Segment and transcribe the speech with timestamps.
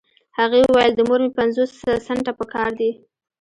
[0.37, 1.71] هغې وويل د مور مې پنځوس
[2.07, 2.91] سنټه پهکار دي.